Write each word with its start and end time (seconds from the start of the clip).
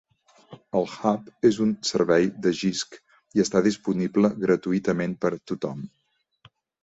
El 0.77 0.87
Hub 1.09 1.27
és 1.49 1.59
un 1.65 1.73
servei 1.89 2.25
de 2.45 2.53
Jisc 2.61 2.97
i 3.39 3.43
està 3.45 3.61
disponible 3.67 4.33
gratuïtament 4.45 5.17
per 5.27 5.33
tothom. 5.53 5.85